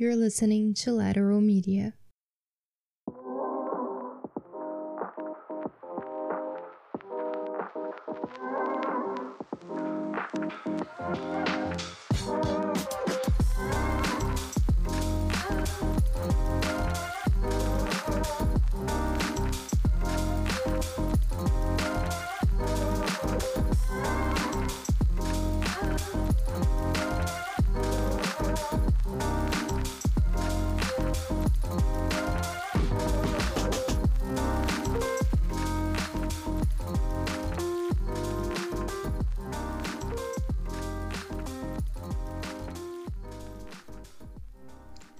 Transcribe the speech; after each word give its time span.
You're 0.00 0.14
listening 0.14 0.74
to 0.74 0.92
Lateral 0.92 1.40
Media. 1.40 1.94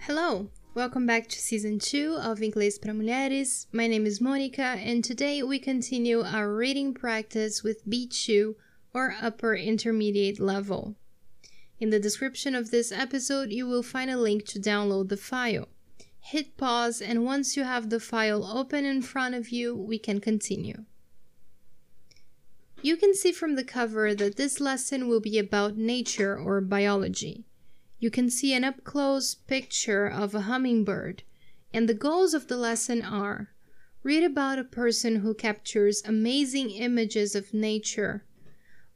Hello, 0.08 0.48
welcome 0.74 1.04
back 1.04 1.28
to 1.28 1.38
season 1.38 1.78
2 1.78 2.14
of 2.14 2.38
Inglês 2.38 2.80
para 2.80 2.94
Mulheres. 2.94 3.66
My 3.72 3.86
name 3.86 4.06
is 4.06 4.22
Monica, 4.22 4.62
and 4.62 5.04
today 5.04 5.42
we 5.42 5.58
continue 5.58 6.22
our 6.22 6.50
reading 6.50 6.94
practice 6.94 7.62
with 7.62 7.86
B2 7.86 8.54
or 8.94 9.16
upper 9.20 9.54
intermediate 9.54 10.40
level. 10.40 10.96
In 11.78 11.90
the 11.90 12.00
description 12.00 12.54
of 12.54 12.70
this 12.70 12.90
episode, 12.90 13.52
you 13.52 13.66
will 13.66 13.82
find 13.82 14.10
a 14.10 14.16
link 14.16 14.46
to 14.46 14.58
download 14.58 15.10
the 15.10 15.18
file. 15.18 15.68
Hit 16.20 16.56
pause, 16.56 17.02
and 17.02 17.26
once 17.26 17.54
you 17.54 17.64
have 17.64 17.90
the 17.90 18.00
file 18.00 18.46
open 18.46 18.86
in 18.86 19.02
front 19.02 19.34
of 19.34 19.50
you, 19.50 19.76
we 19.76 19.98
can 19.98 20.20
continue. 20.20 20.86
You 22.80 22.96
can 22.96 23.14
see 23.14 23.32
from 23.32 23.56
the 23.56 23.62
cover 23.62 24.14
that 24.14 24.36
this 24.36 24.58
lesson 24.58 25.06
will 25.06 25.20
be 25.20 25.38
about 25.38 25.76
nature 25.76 26.34
or 26.34 26.62
biology 26.62 27.44
you 27.98 28.10
can 28.10 28.30
see 28.30 28.54
an 28.54 28.64
up 28.64 28.84
close 28.84 29.34
picture 29.34 30.06
of 30.06 30.34
a 30.34 30.42
hummingbird, 30.42 31.22
and 31.72 31.88
the 31.88 31.94
goals 31.94 32.34
of 32.34 32.48
the 32.48 32.56
lesson 32.56 33.02
are 33.02 33.50
read 34.02 34.22
about 34.22 34.58
a 34.58 34.64
person 34.64 35.16
who 35.16 35.34
captures 35.34 36.02
amazing 36.04 36.70
images 36.70 37.34
of 37.34 37.52
nature, 37.52 38.24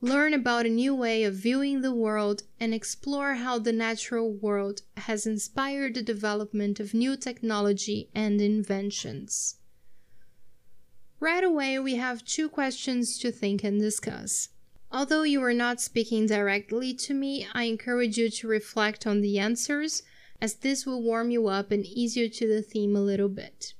learn 0.00 0.32
about 0.32 0.66
a 0.66 0.70
new 0.70 0.94
way 0.94 1.24
of 1.24 1.34
viewing 1.34 1.80
the 1.80 1.94
world, 1.94 2.44
and 2.58 2.72
explore 2.72 3.34
how 3.34 3.58
the 3.58 3.72
natural 3.72 4.32
world 4.32 4.82
has 4.96 5.26
inspired 5.26 5.94
the 5.94 6.02
development 6.02 6.80
of 6.80 6.94
new 6.94 7.16
technology 7.16 8.08
and 8.14 8.40
inventions. 8.40 9.56
Right 11.20 11.44
away, 11.44 11.78
we 11.78 11.96
have 11.96 12.24
two 12.24 12.48
questions 12.48 13.18
to 13.18 13.30
think 13.30 13.62
and 13.62 13.80
discuss. 13.80 14.48
Although 14.94 15.22
you 15.22 15.42
are 15.42 15.54
not 15.54 15.80
speaking 15.80 16.26
directly 16.26 16.92
to 16.92 17.14
me, 17.14 17.46
I 17.54 17.64
encourage 17.64 18.18
you 18.18 18.28
to 18.28 18.46
reflect 18.46 19.06
on 19.06 19.22
the 19.22 19.38
answers, 19.38 20.02
as 20.38 20.56
this 20.56 20.84
will 20.84 21.02
warm 21.02 21.30
you 21.30 21.48
up 21.48 21.70
and 21.70 21.86
ease 21.86 22.14
you 22.14 22.28
to 22.28 22.46
the 22.46 22.60
theme 22.60 22.94
a 22.94 23.00
little 23.00 23.30
bit. 23.30 23.72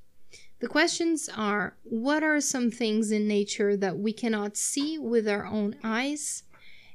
The 0.61 0.69
questions 0.69 1.29
are 1.37 1.77
What 1.85 2.23
are 2.23 2.41
some 2.41 2.71
things 2.71 3.11
in 3.11 3.29
nature 3.29 3.77
that 3.77 3.99
we 3.99 4.15
cannot 4.15 4.57
see 4.57 4.97
with 4.97 5.29
our 5.29 5.45
own 5.45 5.77
eyes? 5.85 6.45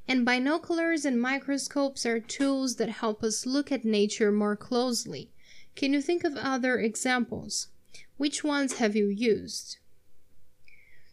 And 0.08 0.26
binoculars 0.26 1.06
and 1.06 1.22
microscopes 1.22 2.04
are 2.04 2.20
tools 2.20 2.78
that 2.78 2.90
help 2.90 3.24
us 3.24 3.46
look 3.46 3.72
at 3.72 3.86
nature 3.86 4.31
more 4.31 4.56
closely. 4.56 5.30
Can 5.76 5.94
you 5.94 6.02
think 6.02 6.24
of 6.24 6.36
other 6.38 6.80
examples? 6.80 7.68
Which 8.16 8.44
ones 8.44 8.78
have 8.78 8.96
you 8.96 9.09
used? 9.09 9.78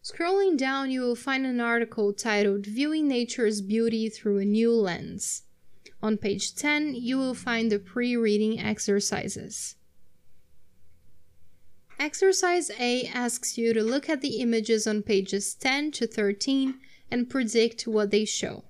Scrolling 0.05 0.59
down, 0.59 0.91
you 0.91 1.01
will 1.01 1.17
find 1.17 1.47
an 1.47 1.61
article 1.61 2.13
titled 2.13 2.67
Viewing 2.67 3.09
Nature's 3.09 3.63
Beauty 3.63 4.11
Through 4.11 4.37
a 4.41 4.45
New 4.45 4.71
Lens. 4.71 5.45
On 6.03 6.19
page 6.19 6.55
10, 6.55 6.95
you 6.95 7.17
will 7.17 7.33
find 7.33 7.73
the 7.73 7.79
pre 7.79 8.15
reading 8.15 8.61
exercises. 8.61 9.77
Exercise 11.99 12.71
A 12.79 13.07
asks 13.07 13.57
you 13.57 13.73
to 13.73 13.83
look 13.83 14.11
at 14.11 14.21
the 14.21 14.43
images 14.43 14.87
on 14.87 15.01
pages 15.01 15.55
10 15.55 15.93
to 15.93 16.07
13 16.07 16.75
and 17.11 17.31
predict 17.31 17.87
what 17.87 18.11
they 18.11 18.27
show. 18.27 18.65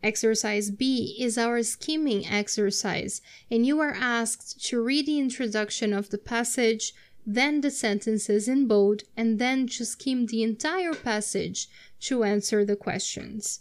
Exercise 0.00 0.70
B 0.70 1.16
is 1.18 1.36
our 1.36 1.64
skimming 1.64 2.24
exercise, 2.24 3.20
and 3.50 3.66
you 3.66 3.80
are 3.80 3.96
asked 3.98 4.64
to 4.66 4.80
read 4.80 5.06
the 5.06 5.18
introduction 5.18 5.92
of 5.92 6.10
the 6.10 6.18
passage, 6.18 6.92
then 7.26 7.60
the 7.60 7.70
sentences 7.72 8.46
in 8.46 8.68
bold, 8.68 9.02
and 9.16 9.40
then 9.40 9.66
to 9.66 9.84
skim 9.84 10.26
the 10.26 10.44
entire 10.44 10.94
passage 10.94 11.68
to 11.98 12.22
answer 12.22 12.64
the 12.64 12.76
questions. 12.76 13.60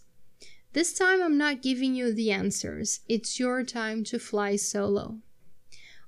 This 0.74 0.94
time 0.94 1.22
I'm 1.24 1.38
not 1.38 1.64
giving 1.64 1.96
you 1.96 2.14
the 2.14 2.32
answers, 2.32 3.00
it's 3.10 3.40
your 3.40 3.64
time 3.64 4.04
to 4.06 4.20
fly 4.20 4.56
solo. 4.56 5.18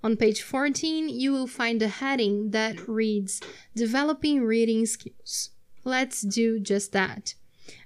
On 0.03 0.16
page 0.16 0.44
14, 0.44 1.09
you 1.09 1.31
will 1.31 1.47
find 1.47 1.81
a 1.81 1.88
heading 1.88 2.51
that 2.51 2.88
reads 2.88 3.41
Developing 3.75 4.44
Reading 4.44 4.85
Skills. 4.85 5.50
Let's 5.84 6.22
do 6.22 6.59
just 6.59 6.91
that. 6.91 7.34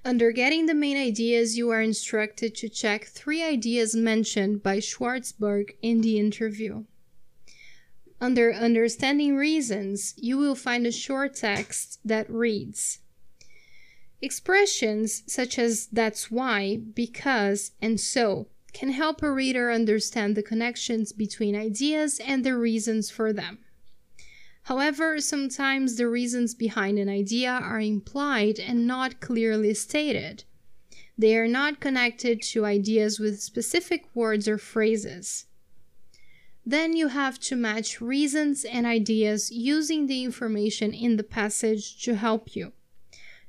Under 0.04 0.30
Getting 0.32 0.66
the 0.66 0.74
Main 0.74 0.96
Ideas, 0.96 1.56
you 1.56 1.70
are 1.70 1.80
instructed 1.80 2.54
to 2.56 2.68
check 2.68 3.06
three 3.06 3.42
ideas 3.42 3.94
mentioned 3.94 4.62
by 4.62 4.78
Schwartzberg 4.78 5.70
in 5.80 6.02
the 6.02 6.18
interview. 6.18 6.84
Under 8.22 8.54
Understanding 8.54 9.34
Reasons, 9.34 10.14
you 10.16 10.38
will 10.38 10.54
find 10.54 10.86
a 10.86 10.92
short 10.92 11.34
text 11.34 11.98
that 12.04 12.30
reads 12.30 13.00
Expressions 14.20 15.24
such 15.26 15.58
as 15.58 15.88
that's 15.88 16.30
why, 16.30 16.76
because, 16.76 17.72
and 17.82 18.00
so 18.00 18.46
can 18.72 18.90
help 18.90 19.24
a 19.24 19.32
reader 19.32 19.72
understand 19.72 20.36
the 20.36 20.42
connections 20.44 21.12
between 21.12 21.56
ideas 21.56 22.20
and 22.24 22.44
the 22.44 22.56
reasons 22.56 23.10
for 23.10 23.32
them. 23.32 23.58
However, 24.62 25.20
sometimes 25.20 25.96
the 25.96 26.06
reasons 26.06 26.54
behind 26.54 27.00
an 27.00 27.08
idea 27.08 27.50
are 27.50 27.80
implied 27.80 28.60
and 28.60 28.86
not 28.86 29.20
clearly 29.20 29.74
stated. 29.74 30.44
They 31.18 31.36
are 31.36 31.48
not 31.48 31.80
connected 31.80 32.40
to 32.42 32.66
ideas 32.66 33.18
with 33.18 33.42
specific 33.42 34.04
words 34.14 34.46
or 34.46 34.58
phrases. 34.58 35.46
Then 36.64 36.96
you 36.96 37.08
have 37.08 37.40
to 37.40 37.56
match 37.56 38.00
reasons 38.00 38.64
and 38.64 38.86
ideas 38.86 39.50
using 39.50 40.06
the 40.06 40.22
information 40.22 40.92
in 40.92 41.16
the 41.16 41.24
passage 41.24 42.00
to 42.04 42.14
help 42.14 42.54
you. 42.54 42.72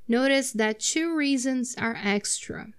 Notice 0.08 0.52
that 0.52 0.80
two 0.80 1.14
reasons 1.16 1.76
are 1.78 1.96
extra. 2.02 2.72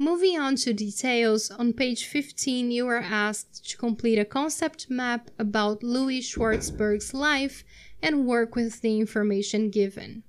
Moving 0.00 0.38
on 0.38 0.56
to 0.56 0.72
details, 0.72 1.50
on 1.50 1.72
page 1.72 2.04
15 2.06 2.70
you 2.70 2.86
are 2.88 3.00
asked 3.00 3.68
to 3.70 3.76
complete 3.76 4.18
a 4.18 4.24
concept 4.24 4.90
map 4.90 5.30
about 5.38 5.82
Louis 5.82 6.20
Schwartzberg's 6.20 7.14
life 7.14 7.64
and 8.02 8.26
work 8.26 8.54
with 8.54 8.80
the 8.80 8.98
information 9.00 9.70
given. 9.70 10.22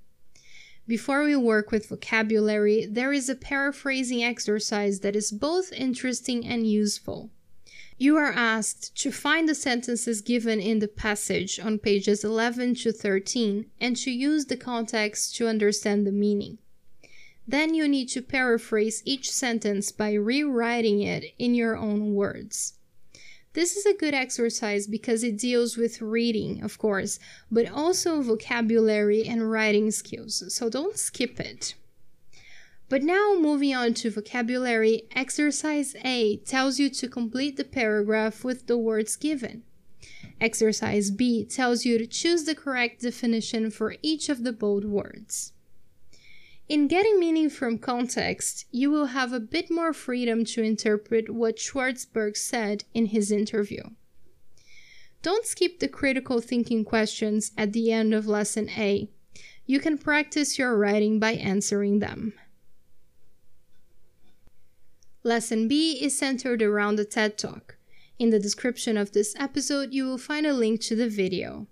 Before 0.88 1.24
we 1.24 1.36
work 1.36 1.70
with 1.72 1.90
vocabulary, 1.90 2.88
there 2.88 3.14
is 3.14 3.30
a 3.30 3.36
paraphrasing 3.36 4.24
exercise 4.24 5.02
that 5.02 5.16
is 5.16 5.32
both 5.32 5.72
interesting 5.72 6.48
and 6.48 6.66
useful. 6.66 7.30
You 8.02 8.16
are 8.16 8.32
asked 8.32 8.96
to 9.02 9.12
find 9.12 9.50
the 9.50 9.54
sentences 9.54 10.22
given 10.22 10.62
in 10.62 10.80
the 10.80 10.88
passage 10.88 11.60
on 11.60 11.80
pages 11.80 12.24
11 12.24 12.76
to 12.76 12.94
13 12.94 13.66
and 13.82 13.98
to 13.98 14.10
use 14.10 14.46
the 14.46 14.56
context 14.56 15.36
to 15.36 15.50
understand 15.50 16.08
the 16.08 16.14
meaning. 16.14 16.60
Then 17.46 17.74
you 17.74 17.90
need 17.90 18.08
to 18.10 18.22
paraphrase 18.22 19.04
each 19.04 19.30
sentence 19.30 19.92
by 19.92 20.14
rewriting 20.14 21.02
it 21.02 21.34
in 21.38 21.54
your 21.54 21.76
own 21.76 22.14
words. 22.14 22.76
This 23.51 23.75
is 23.75 23.86
a 23.86 23.98
good 23.98 24.13
exercise 24.13 24.88
because 24.88 25.22
it 25.22 25.38
deals 25.38 25.75
with 25.75 26.01
reading, 26.01 26.63
of 26.63 26.78
course, 26.78 27.19
but 27.51 27.69
also 27.69 28.22
vocabulary 28.22 29.25
and 29.25 29.51
writing 29.51 29.92
skills, 29.92 30.42
so 30.56 30.69
don't 30.69 30.98
skip 30.98 31.38
it. 31.38 31.75
But 32.89 33.03
now 33.03 33.36
moving 33.39 33.75
on 33.75 33.94
to 33.95 34.09
vocabulary, 34.09 35.03
exercise 35.15 35.95
A 36.03 36.38
tells 36.38 36.80
you 36.80 36.89
to 36.89 37.07
complete 37.07 37.56
the 37.56 37.63
paragraph 37.63 38.44
with 38.44 38.65
the 38.65 38.80
words 38.80 39.15
given. 39.15 39.62
Exercise 40.41 41.12
B 41.12 41.45
tells 41.45 41.86
you 41.86 42.00
to 42.00 42.07
choose 42.07 42.45
the 42.45 42.56
correct 42.56 43.01
definition 43.01 43.69
for 43.69 43.95
each 44.01 44.27
of 44.27 44.44
the 44.44 44.53
bold 44.53 44.86
words. 44.86 45.53
In 46.68 46.88
getting 46.88 47.19
meaning 47.19 47.50
from 47.50 47.77
context, 47.77 48.65
you 48.71 48.89
will 48.89 49.07
have 49.07 49.33
a 49.33 49.39
bit 49.39 49.69
more 49.69 49.94
freedom 49.94 50.44
to 50.45 50.63
interpret 50.63 51.30
what 51.30 51.57
Schwartzberg 51.57 52.38
said 52.38 52.86
in 52.94 53.07
his 53.07 53.31
interview. 53.31 53.83
Don't 55.21 55.45
skip 55.45 55.80
the 55.80 55.88
critical 55.88 56.41
thinking 56.41 56.86
questions 56.86 57.51
at 57.57 57.74
the 57.74 57.91
end 57.91 58.13
of 58.13 58.27
lesson 58.27 58.69
A. 58.77 59.09
You 59.65 59.80
can 59.80 59.97
practice 59.97 60.57
your 60.57 60.77
writing 60.77 61.19
by 61.19 61.33
answering 61.33 62.00
them. 62.00 62.33
Lesson 65.21 65.68
B 65.68 66.01
is 66.01 66.18
centered 66.18 66.62
around 66.62 66.95
the 66.95 67.04
TED 67.04 67.38
Talk. 67.38 67.75
In 68.18 68.30
the 68.30 68.39
description 68.39 68.95
of 68.95 69.12
this 69.12 69.36
episode, 69.38 69.94
you 69.94 70.06
will 70.06 70.18
find 70.18 70.45
a 70.45 70.54
link 70.54 70.80
to 70.81 70.95
the 70.95 71.10
video. 71.10 71.68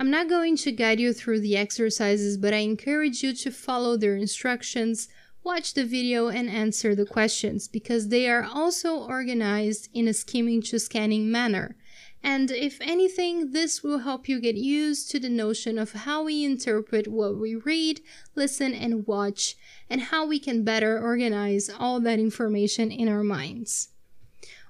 I'm 0.00 0.10
not 0.10 0.30
going 0.30 0.56
to 0.56 0.72
guide 0.72 0.98
you 0.98 1.12
through 1.12 1.40
the 1.40 1.54
exercises, 1.54 2.38
but 2.38 2.54
I 2.54 2.58
encourage 2.58 3.22
you 3.22 3.34
to 3.34 3.50
follow 3.50 3.98
their 3.98 4.16
instructions, 4.16 5.08
watch 5.44 5.74
the 5.74 5.84
video, 5.84 6.28
and 6.28 6.48
answer 6.48 6.94
the 6.94 7.04
questions 7.04 7.68
because 7.68 8.08
they 8.08 8.26
are 8.26 8.42
also 8.42 8.96
organized 8.96 9.90
in 9.92 10.08
a 10.08 10.14
skimming 10.14 10.62
to 10.62 10.78
scanning 10.78 11.30
manner. 11.30 11.76
And 12.22 12.50
if 12.52 12.80
anything, 12.80 13.50
this 13.50 13.82
will 13.82 13.98
help 13.98 14.28
you 14.28 14.40
get 14.40 14.54
used 14.54 15.10
to 15.10 15.18
the 15.18 15.28
notion 15.28 15.76
of 15.76 15.92
how 15.92 16.22
we 16.22 16.44
interpret 16.44 17.08
what 17.08 17.36
we 17.36 17.56
read, 17.56 18.00
listen, 18.36 18.74
and 18.74 19.06
watch, 19.06 19.56
and 19.90 20.00
how 20.00 20.24
we 20.26 20.38
can 20.38 20.62
better 20.62 21.00
organize 21.00 21.68
all 21.68 21.98
that 22.00 22.20
information 22.20 22.92
in 22.92 23.08
our 23.08 23.24
minds. 23.24 23.88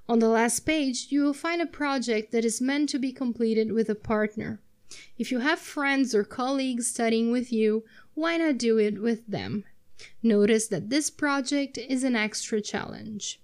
On 0.09 0.19
the 0.19 0.29
last 0.29 0.61
page, 0.61 1.07
you 1.09 1.23
will 1.23 1.33
find 1.33 1.61
a 1.61 1.67
project 1.67 2.31
that 2.31 2.43
is 2.43 2.59
meant 2.59 2.89
to 2.89 2.99
be 2.99 3.13
completed 3.13 3.71
with 3.71 3.87
a 3.87 3.95
partner. 3.95 4.59
If 5.17 5.31
you 5.31 5.39
have 5.39 5.59
friends 5.59 6.13
or 6.13 6.23
colleagues 6.23 6.87
studying 6.87 7.31
with 7.31 7.53
you, 7.53 7.85
why 8.15 8.37
not 8.37 8.57
do 8.57 8.79
it 8.79 9.01
with 9.01 9.25
them? 9.27 9.63
Notice 10.21 10.67
that 10.67 10.89
this 10.89 11.09
project 11.09 11.77
is 11.77 12.03
an 12.03 12.15
extra 12.15 12.61
challenge. 12.61 13.39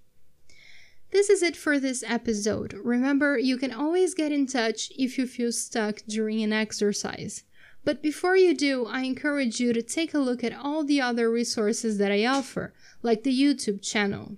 This 1.10 1.28
is 1.28 1.42
it 1.42 1.56
for 1.56 1.80
this 1.80 2.04
episode. 2.06 2.74
Remember, 2.84 3.36
you 3.36 3.56
can 3.56 3.72
always 3.72 4.14
get 4.14 4.30
in 4.30 4.46
touch 4.46 4.92
if 4.96 5.18
you 5.18 5.26
feel 5.26 5.50
stuck 5.50 6.02
during 6.06 6.40
an 6.42 6.52
exercise. 6.52 7.42
But 7.84 8.00
before 8.02 8.36
you 8.36 8.54
do, 8.54 8.86
I 8.86 9.00
encourage 9.02 9.58
you 9.58 9.72
to 9.72 9.82
take 9.82 10.14
a 10.14 10.18
look 10.18 10.44
at 10.44 10.56
all 10.56 10.84
the 10.84 11.00
other 11.00 11.28
resources 11.30 11.98
that 11.98 12.12
I 12.12 12.26
offer, 12.26 12.72
like 13.02 13.24
the 13.24 13.36
YouTube 13.36 13.82
channel. 13.82 14.36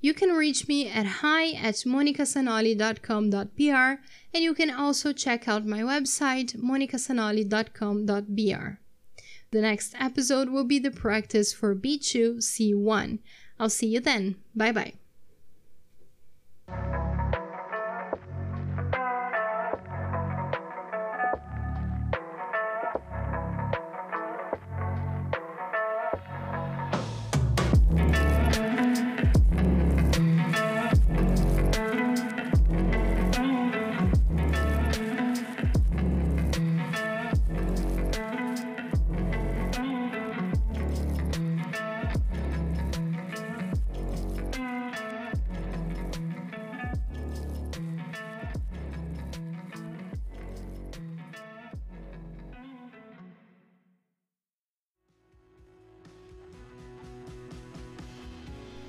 You 0.00 0.14
can 0.14 0.30
reach 0.30 0.66
me 0.68 0.88
at 0.88 1.06
hi 1.06 1.52
at 1.52 1.76
monicasanoli.com.br 1.76 4.00
and 4.34 4.44
you 4.44 4.54
can 4.54 4.70
also 4.70 5.12
check 5.12 5.46
out 5.48 5.66
my 5.66 5.80
website 5.80 6.56
monicasanoli.com.br. 6.56 8.85
The 9.50 9.60
next 9.60 9.94
episode 9.98 10.48
will 10.50 10.64
be 10.64 10.78
the 10.78 10.90
practice 10.90 11.52
for 11.52 11.74
B2 11.74 12.38
C1. 12.38 13.18
I'll 13.58 13.70
see 13.70 13.86
you 13.86 14.00
then. 14.00 14.36
Bye 14.54 14.72
bye. 14.72 14.94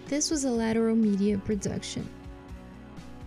This 0.08 0.32
was 0.32 0.46
a 0.46 0.50
Lateral 0.50 0.96
Media 0.96 1.38
production. 1.38 2.10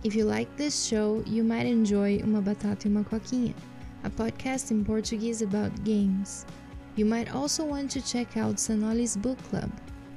If 0.03 0.15
you 0.15 0.25
like 0.25 0.57
this 0.57 0.83
show, 0.83 1.23
you 1.27 1.43
might 1.43 1.67
enjoy 1.67 2.17
Uma 2.23 2.41
Batata 2.41 2.85
e 2.85 2.89
uma 2.89 3.03
Coquinha, 3.03 3.53
a 4.03 4.09
podcast 4.09 4.71
in 4.71 4.83
Portuguese 4.83 5.43
about 5.43 5.83
games. 5.83 6.43
You 6.95 7.05
might 7.05 7.35
also 7.35 7.65
want 7.65 7.91
to 7.91 8.01
check 8.01 8.35
out 8.35 8.55
Sanoli's 8.55 9.15
Book 9.15 9.37
Club, 9.51 9.69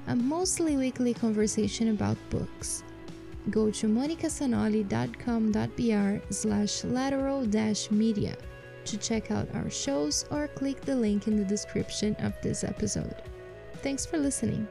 a 0.06 0.16
mostly 0.16 0.78
weekly 0.78 1.12
conversation 1.12 1.90
about 1.90 2.16
books. 2.30 2.82
Go 3.50 3.70
to 3.70 3.86
monicasanoli.com.br 3.86 6.32
slash 6.32 6.84
lateral 6.84 7.46
media 7.90 8.36
to 8.86 8.96
check 8.96 9.30
out 9.30 9.54
our 9.54 9.68
shows 9.68 10.24
or 10.30 10.48
click 10.48 10.80
the 10.80 10.96
link 10.96 11.28
in 11.28 11.36
the 11.36 11.44
description 11.44 12.16
of 12.20 12.32
this 12.40 12.64
episode. 12.64 13.16
Thanks 13.82 14.06
for 14.06 14.16
listening. 14.16 14.66